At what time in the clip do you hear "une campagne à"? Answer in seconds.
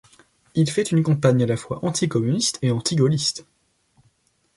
0.91-1.45